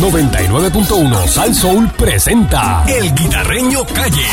[0.00, 4.24] 99.1 Sal Soul presenta El Guitarreño Calle.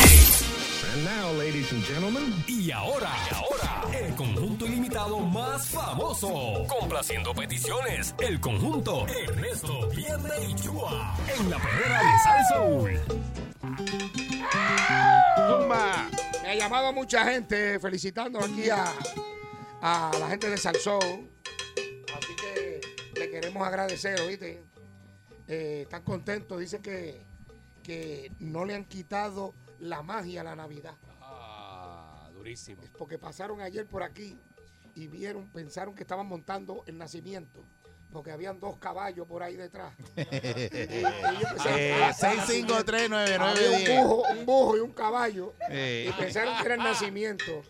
[2.46, 6.64] Y ahora, y ahora, el conjunto ilimitado más famoso.
[6.66, 11.14] Complaciendo peticiones, el conjunto Ernesto Vierne y Chua.
[11.38, 13.00] En la primera de Sal Soul.
[15.36, 16.08] Zumba.
[16.44, 18.86] Me ha llamado mucha gente felicitando aquí a,
[19.82, 21.28] a la gente de Salsón.
[22.16, 22.80] Así que
[23.20, 24.62] le queremos agradecer, ¿oíste?
[25.48, 27.22] Eh, están contentos, dicen que,
[27.82, 30.94] que no le han quitado la magia a la Navidad.
[31.22, 32.82] Ah, durísimo.
[32.98, 34.38] Porque pasaron ayer por aquí
[34.94, 37.64] y vieron, pensaron que estaban montando el nacimiento.
[38.12, 39.94] Porque habían dos caballos por ahí detrás.
[40.16, 43.38] Y ellos pensaron, Eh, 6539910.
[43.38, 45.54] había un bujo, un bujo y un caballo.
[45.70, 46.06] Eh.
[46.08, 47.62] Y pensaron que era el nacimiento.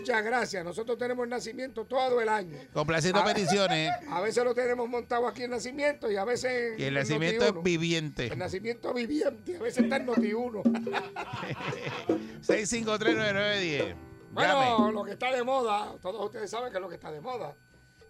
[0.00, 0.64] Muchas gracias.
[0.64, 2.56] Nosotros tenemos el nacimiento todo el año.
[2.72, 3.24] Complaciendo Ah.
[3.24, 3.90] peticiones.
[4.10, 6.78] A veces lo tenemos montado aquí en nacimiento y a veces.
[6.78, 7.62] Y el en nacimiento es Noti1.
[7.62, 8.26] viviente.
[8.28, 9.56] El nacimiento viviente.
[9.56, 10.62] A veces está en Noti 1.
[12.42, 13.96] 6539910.
[14.32, 14.92] Bueno, Llame.
[14.92, 17.56] lo que está de moda, todos ustedes saben que es lo que está de moda.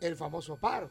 [0.03, 0.91] El famoso paro.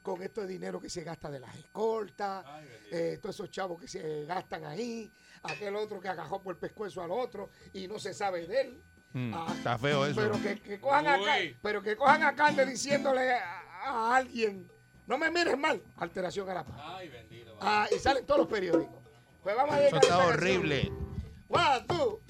[0.00, 2.42] Con esto de dinero que se gasta de las escoltas,
[2.90, 7.02] eh, todos esos chavos que se gastan ahí, aquel otro que agajó por el pescuezo
[7.02, 8.82] al otro y no se sabe de él.
[9.12, 10.20] Mm, Ah, está feo eso.
[10.20, 14.70] Pero que, que cojan acá, pero que cojan a carne diciéndole a, a alguien,
[15.06, 16.76] no me mires mal, alteración a la paz.
[16.84, 17.56] Ay, bendito.
[17.60, 18.94] Ah, y salen todos los periódicos.
[19.42, 20.92] Pues vamos a Eso dedicar está horrible.
[21.48, 22.20] One, two.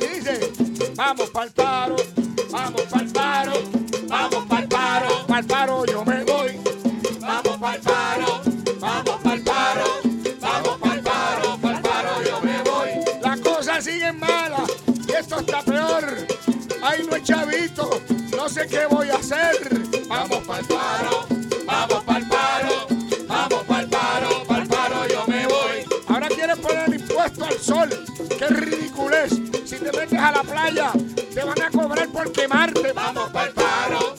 [0.00, 0.52] Y dice,
[0.96, 1.96] vamos pa'l paro,
[2.50, 3.52] vamos pa'l paro,
[5.36, 6.58] pa'l paro yo me voy.
[7.20, 8.40] Vamos pa'l paro,
[8.80, 10.00] vamos pa'l paro,
[10.40, 12.90] vamos pa'l paro, pa'l paro yo me voy.
[13.20, 14.70] Las cosas siguen malas
[15.06, 16.04] y esto está peor.
[16.82, 18.00] Ay, no es chavito,
[18.34, 19.56] no sé qué voy a hacer.
[20.08, 21.26] Vamos pa'l paro,
[21.66, 22.86] vamos pa'l paro,
[23.28, 25.84] vamos pa'l paro, pa'l paro yo me voy.
[26.08, 27.90] Ahora quieres poner impuesto al sol,
[28.38, 29.32] qué ridiculez.
[29.66, 30.92] Si te metes a la playa,
[31.34, 32.92] te van a cobrar por quemarte.
[32.92, 34.15] Vamos pa'l paro,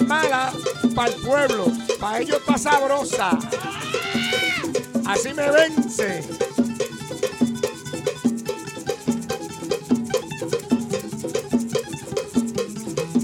[0.00, 0.52] mala
[0.94, 1.66] para el pueblo,
[2.00, 3.38] para ellos está sabrosa.
[5.06, 6.22] Así me vence.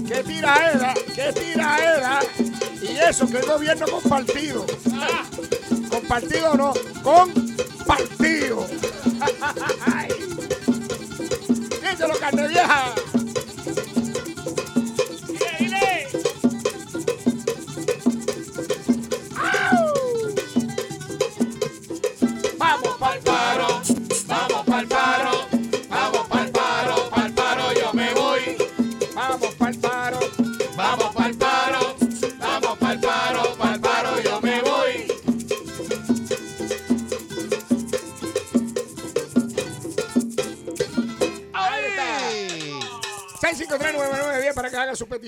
[0.07, 0.93] ¡Qué tiraera!
[1.15, 2.19] ¡Qué tiraera!
[2.81, 4.65] Y eso que el gobierno compartido.
[5.89, 7.48] Compartido no, compartido.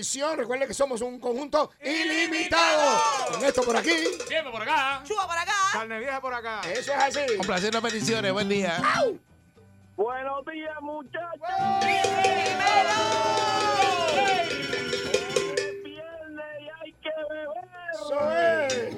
[0.01, 0.35] Petición.
[0.35, 2.99] Recuerde que somos un conjunto ilimitado.
[3.31, 3.91] Con esto por aquí.
[4.27, 5.03] Siempre por acá.
[5.05, 5.53] Chuba por acá.
[5.73, 6.61] Carne vieja por acá.
[6.61, 7.37] Eso es así.
[7.37, 8.33] Complaciendo peticiones.
[8.33, 8.81] Buen día.
[9.95, 11.39] Buenos días, muchachos.
[11.83, 12.01] Es
[15.83, 17.69] viernes y hay que beber.
[17.93, 18.95] Eso es.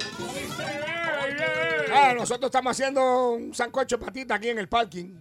[1.92, 5.18] Ah, nosotros estamos haciendo un sancocho de patita aquí en el parking.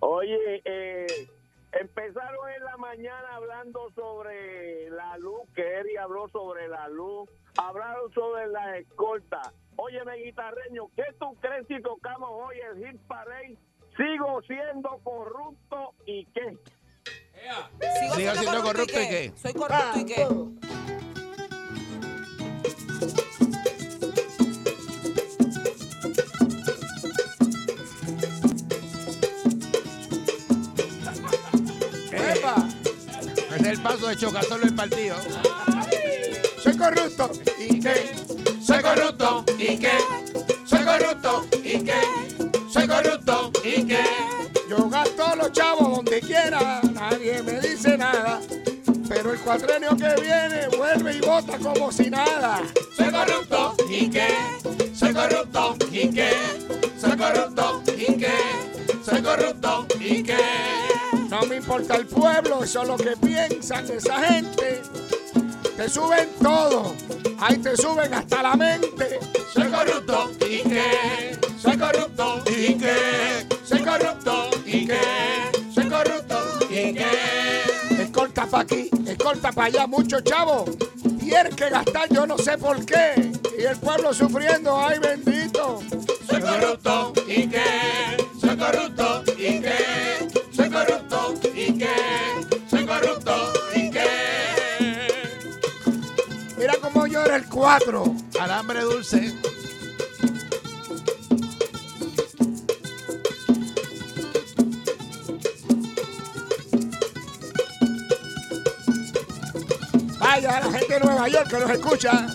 [0.00, 1.28] Oye, eh,
[1.72, 8.12] empezaron en la mañana hablando sobre la luz, que Eri habló sobre la luz, hablaron
[8.12, 9.40] sobre la escolta.
[9.76, 13.56] Óyeme, guitarreño, ¿qué tú crees si tocamos hoy el hit parade?
[13.96, 16.56] Sigo siendo corrupto y qué.
[18.00, 19.32] Sigo siendo corrupto y qué.
[19.36, 20.81] Soy corrupto y qué.
[33.72, 35.16] El paso de Chocasolo el partido.
[36.62, 37.30] Soy corrupto.
[37.58, 38.14] ¿Y qué?
[38.62, 39.44] Soy corrupto.
[39.58, 39.92] ¿Y qué?
[40.66, 41.46] Soy corrupto.
[41.64, 42.00] ¿Y qué?
[42.70, 43.50] Soy corrupto.
[43.64, 44.04] ¿Y qué?
[44.68, 48.40] Yo gasto los chavos donde quiera, nadie me dice nada.
[49.08, 52.62] Pero el cuatrenio que viene vuelve y vota como si nada.
[52.94, 53.74] Soy corrupto.
[53.88, 54.28] ¿Y qué?
[54.94, 55.76] Soy corrupto.
[55.90, 56.30] ¿Y qué?
[57.00, 57.82] Soy corrupto.
[57.96, 58.36] ¿Y qué?
[59.02, 59.86] Soy corrupto.
[59.98, 61.01] ¿Y qué?
[61.32, 64.82] No me importa el pueblo, eso es lo que piensan esa gente.
[65.78, 66.94] Te suben todo,
[67.40, 69.18] ahí te suben hasta la mente.
[69.50, 75.00] Soy corrupto y qué, soy corrupto y qué, soy corrupto y qué,
[75.74, 76.38] soy corrupto
[76.68, 78.02] y qué.
[78.02, 80.68] Escolta pa' aquí, escolta pa' allá, muchos chavos.
[81.18, 83.32] Tienen que gastar, yo no sé por qué.
[83.58, 85.80] Y el pueblo sufriendo, ay bendito.
[86.28, 87.01] Soy corrupto
[97.62, 98.04] el 4.
[98.40, 99.32] Alambre dulce.
[110.18, 112.26] Vaya la gente de Nueva York que nos escucha.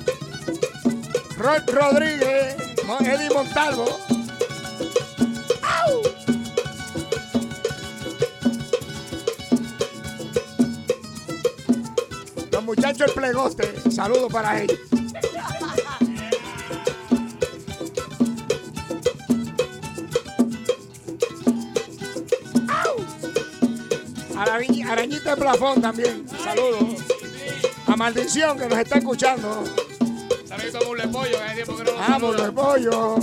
[1.38, 2.56] Rod Rodríguez,
[3.01, 3.85] Eddie Montalvo.
[12.51, 14.87] Los muchachos del plegoste, saludos para ellos.
[24.57, 27.00] Arañi- Arañita de plafón también, saludos.
[27.86, 29.63] A Maldición que nos está escuchando.
[30.48, 33.15] Saludito a Mule Pollo, que tiempo que no lo Ah, de pollo.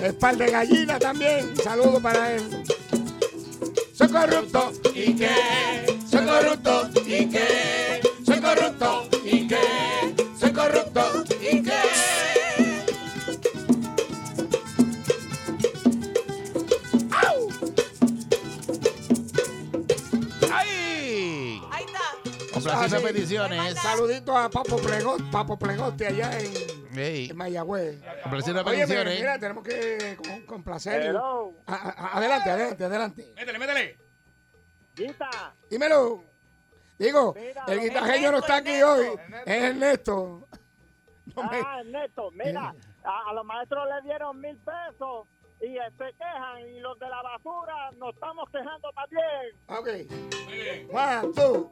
[0.00, 1.52] Espal de gallina también.
[1.62, 2.62] Saludo para él.
[3.92, 5.98] Soy corrupto y qué.
[6.08, 8.00] Soy corrupto y qué.
[8.24, 10.07] Soy corrupto y qué.
[22.96, 23.02] Sí.
[23.04, 23.74] peticiones.
[23.76, 28.00] Saludito a Papo Plegote, Papo Plegote allá en, Ey, en Mayagüez.
[28.22, 29.18] complaciendo Oye, mira, peticiones.
[29.20, 31.02] mira, tenemos que con- complacer.
[31.02, 33.32] Hello, A- a- adelante, adelante, adelante.
[33.36, 33.98] Métele, métele.
[34.96, 36.24] Guita, Dímelo.
[36.98, 39.06] Digo, Mira, el guitarreño no está aquí Ernesto, hoy.
[39.46, 40.48] Es Ernesto.
[41.36, 42.74] No me- ah, Ernesto, mira,
[43.04, 45.28] a, a los maestros le dieron mil pesos
[45.60, 49.54] y se quejan y los de la basura nos estamos quejando también.
[49.68, 50.44] Ok.
[50.46, 50.88] Muy bien.
[50.92, 51.70] One, two.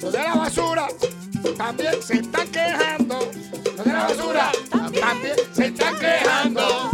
[0.00, 0.88] Los de la basura
[1.56, 3.30] también se están quejando.
[3.76, 4.52] Los de la basura
[5.00, 6.87] también se están quejando.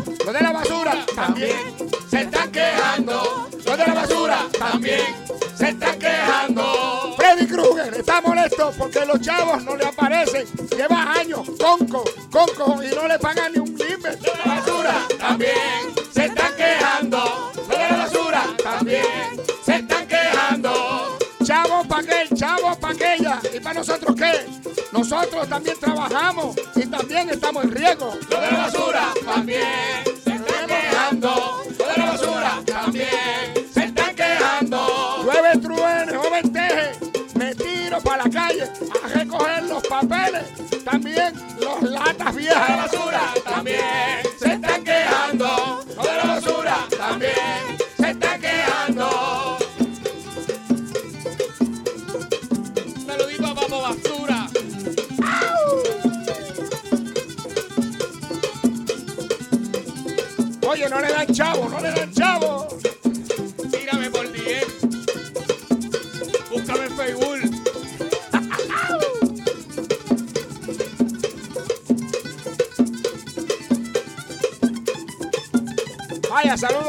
[8.85, 10.47] Porque los chavos no le aparecen.
[10.77, 13.75] Lleva años, conco, conco, y no le pagan ni un.
[13.75, 17.53] Los de la basura también se están quejando.
[17.67, 21.19] De la basura también se están quejando.
[21.43, 23.41] Chavo pa' aquel, chavo pa' aquella.
[23.55, 24.45] ¿Y para nosotros qué?
[24.93, 28.15] Nosotros también trabajamos y también estamos en riesgo.
[28.29, 30.04] Lo de la basura también
[41.61, 42.93] Los latas viejas.
[42.93, 43.33] Basura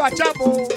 [0.06, 0.68] a Chapu.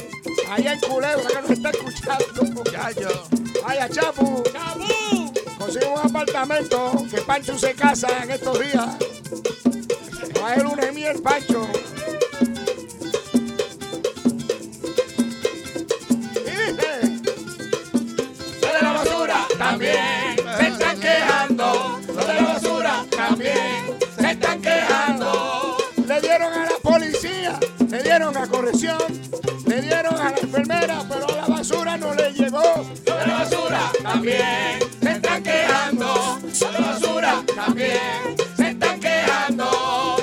[0.50, 2.64] Allá en Culebra que nos está escuchando.
[2.70, 3.28] Chacho.
[3.62, 4.42] Vaya, Chapu.
[4.52, 5.32] ¡Cabú!
[5.58, 8.96] Consigue un apartamento que Pancho se casa en estos días.
[10.42, 11.68] Va a ser una miel, Pancho.
[19.58, 22.00] También se están quejando.
[22.06, 25.76] Lo de la basura también se están quejando.
[26.06, 27.58] Le dieron a la policía,
[27.90, 28.98] le dieron a corrección,
[34.08, 36.40] también se están quejando,
[36.72, 40.16] la basura también se están quejando.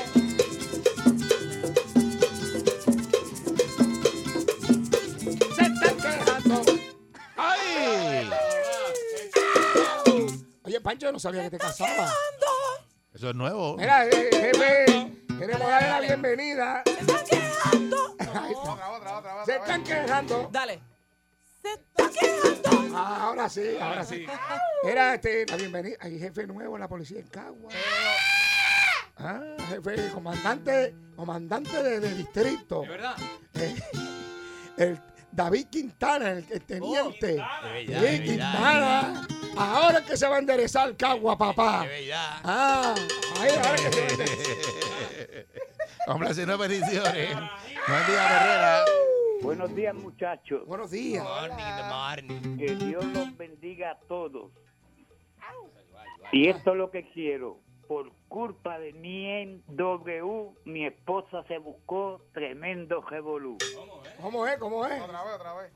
[5.56, 6.66] Se están quejando.
[7.38, 8.30] ¡Ay!
[10.64, 12.12] Oye, Pancho, no sabía que te casabas.
[13.14, 13.78] Eso es nuevo.
[13.78, 16.84] Mira, eh, jefe, queremos darle la bienvenida.
[16.86, 17.98] Se están quejando.
[18.14, 20.50] Otra Otra, otra, otra, se están quejando.
[20.52, 20.95] Dale.
[22.98, 24.26] Ah, ahora sí, ahora sí.
[24.84, 25.98] Era este, la bienvenida.
[26.00, 27.72] Hay jefe nuevo en la policía en Cagua.
[29.18, 32.82] Ah, jefe, comandante, comandante de, de distrito.
[32.82, 33.16] ¿De verdad?
[33.56, 33.76] Eh,
[34.78, 37.28] el David Quintana, el, el teniente.
[37.28, 39.28] De Sí, verdad, de Quintana.
[39.58, 41.84] Ahora es que se va a enderezar Cagua, papá.
[41.86, 42.40] verdad.
[42.44, 42.96] Ah,
[43.40, 45.46] ahí, ahora que se va a enderezar.
[46.08, 47.36] Complaciendo peticiones.
[47.88, 48.86] Buen día, Herrera.
[49.46, 50.66] Buenos días, muchachos.
[50.66, 51.24] Buenos días.
[51.24, 51.84] Morning, the
[52.34, 52.58] morning.
[52.58, 54.52] Que Dios los bendiga a todos.
[56.32, 57.60] Y esto es lo que quiero.
[57.88, 63.58] Por culpa de mi W, mi esposa se buscó tremendo revolú.
[64.20, 64.58] ¿Cómo es?
[64.58, 65.00] ¿Cómo es?
[65.00, 65.72] Otra vez, otra vez.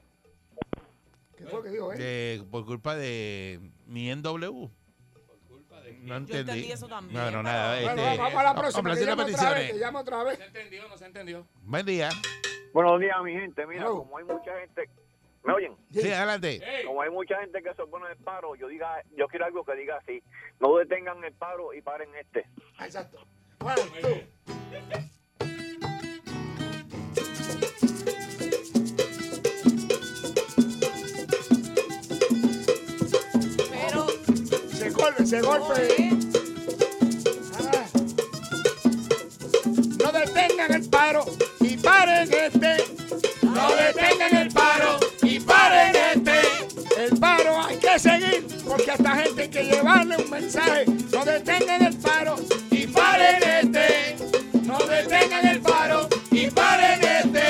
[1.38, 1.98] ¿Qué fue lo que dijo él?
[2.00, 4.68] De- por culpa de mi NW.
[6.02, 6.40] No entendí.
[6.40, 7.80] entendí eso también, No, nada.
[7.82, 8.70] Bueno, Este, vamos a la próxima.
[8.72, 8.74] Te
[9.06, 9.82] complaciendo llamo otra vez, te peticiones.
[9.86, 10.38] llamo otra vez.
[10.40, 11.48] ¿Se entendió no se entendió?
[11.64, 12.10] Buen día.
[12.80, 13.68] Buenos días, mi gente.
[13.68, 13.98] Mira, Hello.
[13.98, 14.90] como hay mucha gente...
[15.44, 15.76] ¿Me oyen?
[15.92, 16.62] Sí, adelante.
[16.86, 19.76] Como hay mucha gente que se opone al paro, yo diga, yo quiero algo que
[19.76, 20.24] diga así.
[20.62, 22.46] No detengan el paro y paren este.
[22.80, 23.20] Exacto.
[23.60, 24.10] One, two.
[33.72, 34.08] Pero.
[34.70, 36.29] Se golpe, se golpe.
[49.90, 50.86] Llevarle un mensaje.
[51.12, 52.36] No detengan el paro
[52.72, 54.16] y paren este.
[54.64, 57.44] No detengan el paro y paren este.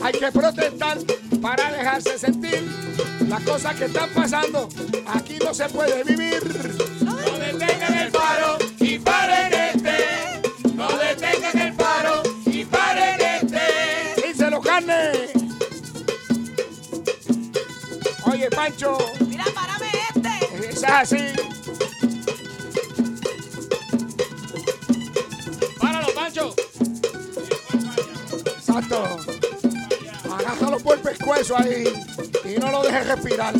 [0.00, 0.98] Hay que protestar
[1.42, 2.62] para dejarse sentir
[3.28, 4.68] las cosas que están pasando.
[5.06, 6.89] Aquí no se puede vivir.
[21.00, 21.16] Así.
[25.80, 26.54] ¡Páralo, Pancho!
[28.44, 29.16] Exacto.
[30.30, 31.84] Agárralo por el pescuezo ahí
[32.44, 33.54] y no lo dejes respirar.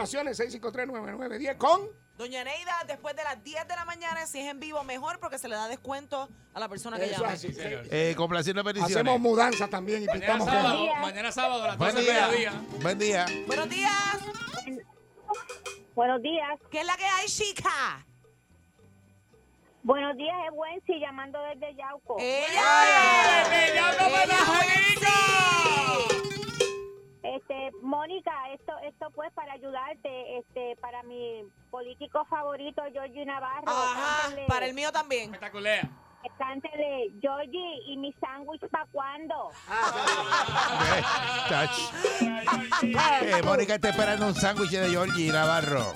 [0.00, 1.80] Para contrataciones 6539910 con
[2.16, 5.38] Doña Neida, después de las 10 de la mañana, si es en vivo, mejor porque
[5.38, 7.32] se le da descuento a la persona que Eso llama.
[7.32, 7.52] así.
[7.52, 7.86] señor.
[7.90, 8.96] Eh, complaciendo peticiones.
[8.96, 12.26] Hacemos mudanza también y Mañana pintamos sábado, mañana sábado a las Buen 12 del día.
[12.28, 12.52] mediodía.
[12.82, 13.26] Buen día.
[13.46, 14.18] Buenos días.
[15.94, 16.58] Buenos días.
[16.70, 18.06] ¿Qué es la que hay, chica?
[19.82, 22.16] Buenos días, es Wency llamando desde Yauco.
[22.20, 23.48] ¡Ella!
[23.48, 24.36] ¡Desde Yauco, Puerto
[24.76, 26.39] Rico!
[27.82, 33.64] Mónica, esto esto pues para ayudarte, este para mi político favorito Georgie Navarro.
[33.66, 35.24] Ajá, cántele- para el mío también.
[35.24, 35.88] Espectacular.
[36.38, 39.50] cántele, Georgie y mi sándwich para cuándo.
[40.92, 41.02] Eh,
[41.48, 42.82] touch.
[42.82, 45.92] Eh, Mónica está esperando un sándwich de Georgie Navarro.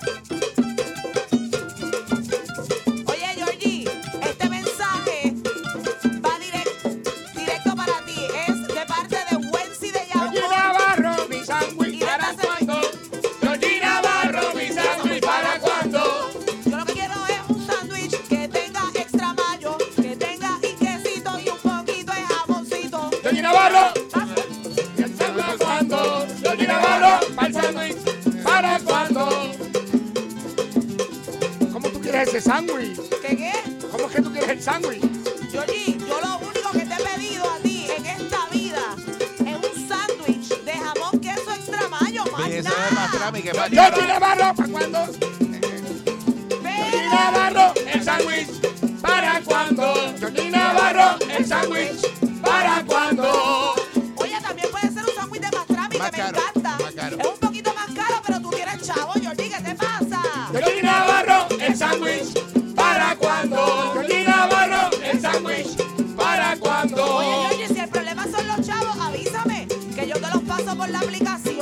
[32.35, 32.99] Ese sándwich?
[33.21, 33.53] ¿Qué qué?
[33.91, 35.01] ¿Cómo es que tú quieres el sándwich?
[35.51, 38.95] Georgie, yo lo único que te he pedido a ti en esta vida
[39.39, 42.87] es un sándwich de jamón, queso extra mayo, más Y eso nada.
[42.87, 45.05] es más trami que más Georgie Navarro, ¿para cuándo?
[46.61, 48.47] Georgie Navarro, el sándwich
[49.01, 49.93] para cuando.
[50.19, 52.14] Georgie Navarro, el sándwich
[70.75, 71.54] por la aplicación.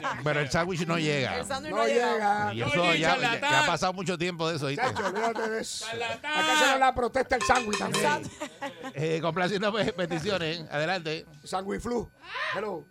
[0.24, 1.38] Pero el sándwich no llega.
[1.38, 2.54] El sándwich No llega.
[2.54, 4.66] Y eso Oye, ya, ya- ya ha pasado mucho tiempo de eso.
[4.68, 4.82] ¿viste?
[4.82, 5.86] Chacho, olvídate de eso.
[6.20, 8.22] Que hacerle la protesta al sándwich también.
[8.94, 10.60] Eh, complaciendo pe- peticiones.
[10.70, 11.26] Adelante.
[11.44, 12.10] Sándwich flu.
[12.54, 12.84] Hello.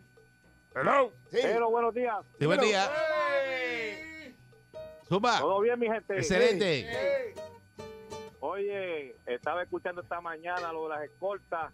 [0.75, 1.11] Hello.
[1.31, 1.39] Sí.
[1.43, 2.15] Hello, buenos días.
[2.39, 2.89] Sí, buen día.
[5.07, 5.39] Zumba.
[5.39, 6.17] ¿Todo bien, mi gente?
[6.17, 7.33] Excelente.
[8.39, 11.71] Oye, estaba escuchando esta mañana lo de las escoltas.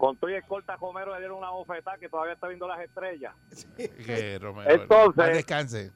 [0.00, 3.34] Con tu y escolta Romero le dieron una bofetada que todavía está viendo las estrellas.
[3.76, 4.70] Que Romero.
[4.70, 5.92] Entonces- paz descanse.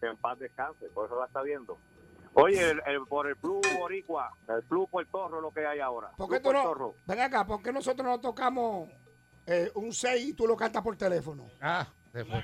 [0.00, 1.76] Que en paz descanse, por eso la está viendo.
[2.32, 6.10] Oye, el, el- por el Plus Boricua, el Plus Puertorro lo que hay ahora.
[6.16, 6.94] ¿Por qué tú no?
[7.06, 8.88] Ven acá, ¿por qué nosotros no tocamos
[9.46, 11.46] eh, un 6 y tú lo cantas por teléfono?
[11.60, 12.42] Ah, se fue.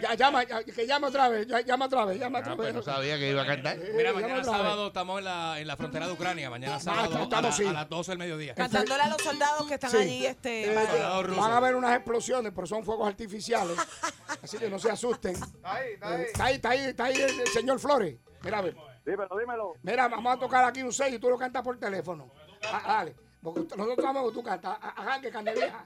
[0.00, 2.66] Ya- llama, ya- que llame otra vez, ya- llama otra vez, llama otra Ah, pues
[2.68, 2.74] vez.
[2.76, 3.76] no sabía que iba a cantar.
[3.76, 4.60] Eh, Mira, llama mañana otra vez.
[4.62, 6.50] sábado estamos en la, en la frontera de Ucrania.
[6.50, 7.66] Mañana sábado a, estamos, la- sí.
[7.66, 8.54] a las 12 del mediodía.
[8.54, 9.96] Cantándole a los soldados que están Sí.
[9.96, 10.26] allí.
[10.26, 11.42] Este, Eh, para- Soldados rusos.
[11.44, 13.76] van a haber unas explosiones, pero son fuegos artificiales.
[14.42, 15.34] así que no se asusten.
[15.36, 15.98] Eh,
[16.32, 18.16] Está ahí, está ahí, está ahí el, el señor Flores.
[18.42, 18.76] Mira, a ver.
[19.04, 19.74] Dímelo, dímelo.
[19.82, 22.30] Mira, vamos a tocar aquí un 6 y tú lo cantas por teléfono.
[22.70, 23.16] Ah, dale.
[23.42, 24.78] Porque nosotros vamos que tú cantas.
[24.80, 25.84] Ah, Ajá, que cante vieja.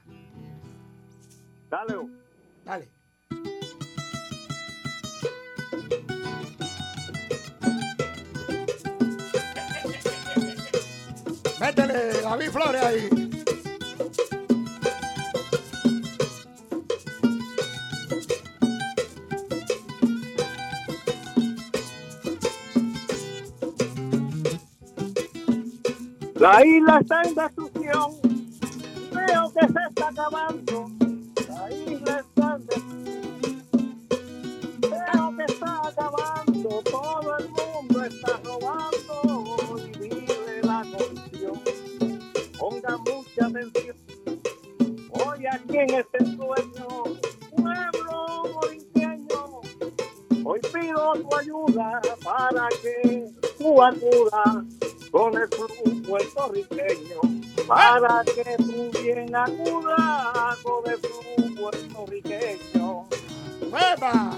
[1.70, 1.94] Dale.
[2.64, 2.88] Dale.
[11.66, 13.08] Métele, David Flores ahí.
[26.36, 28.12] La isla está en destrucción.
[29.12, 30.95] Veo que se está acabando.
[53.82, 54.64] Acudas
[55.10, 57.20] con el club puertorriqueño
[57.66, 63.08] para que tú bien acudas con el club puertorriqueño.
[63.94, 64.32] ¡Epa!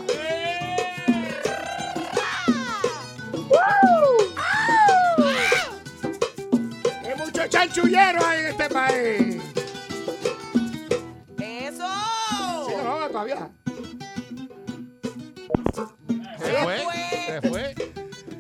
[7.05, 9.43] Hay muchos chanchulleros hay en este país.
[11.39, 11.89] ¡Eso!
[12.67, 13.51] Sí, no, todavía.
[16.39, 16.79] Se fue.
[17.27, 17.75] Se fue.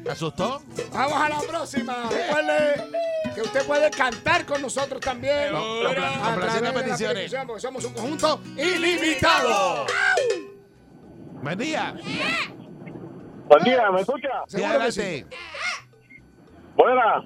[0.04, 0.62] ¿Te asustó?
[0.98, 1.94] Vamos a la próxima.
[2.10, 2.90] Recuerde
[3.32, 5.44] que usted puede cantar con nosotros también.
[5.44, 5.88] Seguro.
[5.88, 7.14] A través Complaciendo de la peticiones.
[7.14, 9.86] petición, Porque somos un conjunto ilimitado.
[11.40, 11.94] Buen día.
[13.46, 14.28] Buen día, ¿me escucha?
[14.48, 15.26] Sí, adelante.
[16.74, 17.24] Buenas.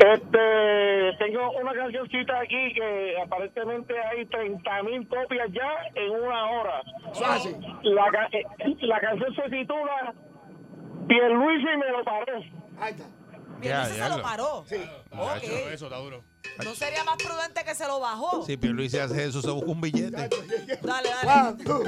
[0.00, 6.82] Este, tengo una cancioncita aquí que aparentemente hay 30 mil copias ya en una hora.
[7.84, 8.44] La, eh,
[8.80, 10.12] la canción se titula
[11.08, 12.32] Pierluisi me lo paró.
[12.80, 13.04] Ahí está.
[13.62, 14.64] Ya se lo lo- paró.
[14.68, 14.76] Sí.
[15.12, 15.42] Ok.
[15.72, 16.22] Eso está duro.
[16.64, 18.44] ¿No sería más prudente que se lo bajó?
[18.44, 20.28] Si Pierluisi hace eso, se busca un billete.
[20.82, 21.64] Dale, dale.
[21.70, 21.86] One,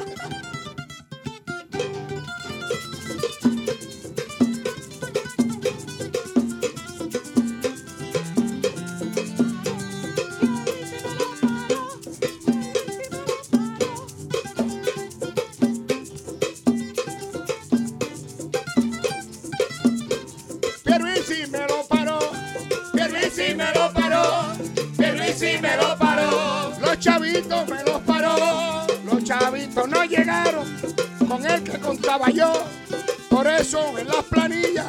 [32.09, 32.53] contaba yo.
[33.29, 34.87] Por eso en las planillas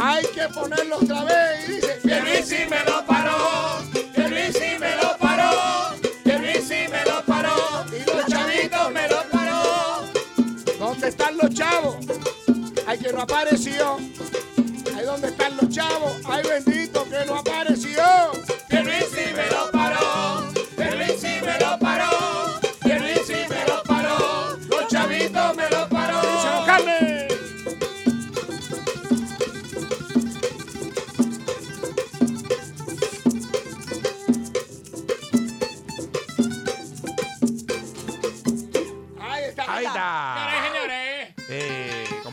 [0.00, 1.68] hay que ponerlo otra vez.
[1.68, 2.22] Y dice, lo paró.
[2.22, 3.04] Pierluisi me lo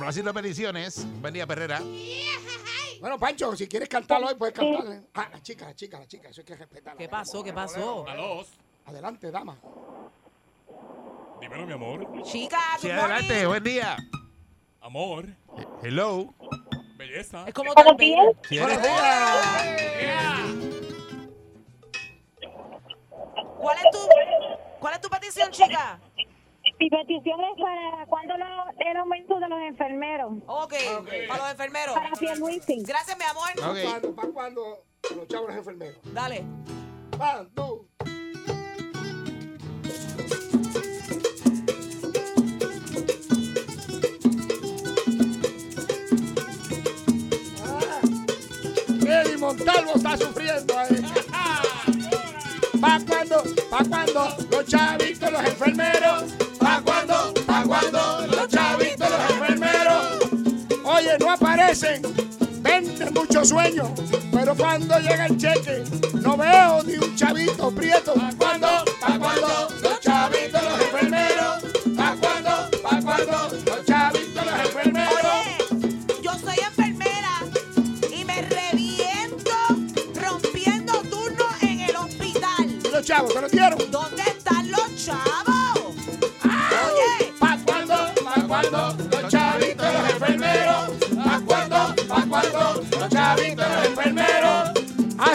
[0.10, 1.82] haciendo peticiones, buen día, Perrera.
[3.00, 5.04] Bueno, Pancho, si quieres cantarlo hoy, puedes cantarle.
[5.14, 6.30] Ah, la chica, la chica, la chica.
[6.30, 6.98] Eso hay que respetarla.
[6.98, 7.44] ¿Qué pasó?
[7.44, 8.06] ¿Qué pasó?
[8.08, 8.44] Aló.
[8.86, 9.58] Adelante, dama.
[11.40, 12.24] Dímelo, mi amor.
[12.24, 13.48] Chica, Sí, adelante, morning.
[13.48, 13.98] buen día.
[14.82, 15.26] Amor.
[15.84, 16.34] Hello.
[16.98, 17.46] Belleza.
[17.48, 18.34] Es como tan bello.
[18.50, 18.80] Si eres-
[23.60, 24.00] ¿Cuál es tu,
[24.80, 26.00] cuál es tu petición, chica?
[26.80, 30.32] Mi petición es para cuando lo- el aumento de los enfermeros.
[30.48, 30.74] Ok,
[31.28, 31.94] para los enfermeros.
[31.96, 32.84] Para Pierluisi.
[32.84, 33.50] Gracias, mi amor.
[33.72, 33.84] Ok.
[33.84, 34.16] ¿Cuándo?
[34.16, 34.84] ¿Para cuándo?
[35.16, 35.98] Los chavos los enfermeros.
[36.14, 36.44] Dale.
[37.20, 37.86] One, two.
[47.66, 48.02] Ah,
[49.06, 51.02] Eddie Montalvo está sufriendo ahí.
[52.82, 53.44] ¿Pa' cuando?
[53.70, 54.30] ¿Pa' cuando?
[54.52, 56.24] Los chavitos, los enfermeros.
[61.70, 62.02] Aparecen.
[62.62, 63.94] Venden mucho sueño.
[64.32, 68.14] Pero cuando llega el cheque, no veo ni un chavito prieto.
[68.38, 68.58] ¿Pa'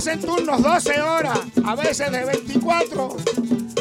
[0.05, 3.17] Hacen turnos 12 horas, a veces de 24.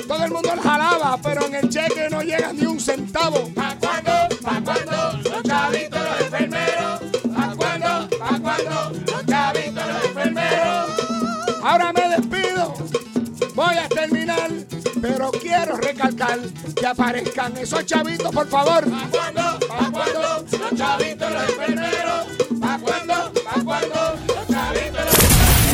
[0.07, 3.49] Todo el mundo los jalaba, pero en el cheque no llega ni un centavo.
[3.53, 4.11] ¿Pa' cuándo?
[4.41, 5.29] ¿Pa' cuándo?
[5.29, 7.01] Los chavitos, los enfermeros.
[7.35, 8.09] ¿Pa' cuándo?
[8.17, 9.01] ¿Pa' cuándo?
[9.05, 10.89] Los chavitos, los enfermeros.
[11.61, 12.73] Ahora me despido.
[13.53, 14.49] Voy a terminar,
[15.01, 18.89] pero quiero recalcar que aparezcan esos chavitos, por favor.
[18.89, 19.59] ¿Pa' cuándo?
[19.67, 20.45] ¿Pa' cuándo?
[20.57, 22.42] Los chavitos, los enfermeros.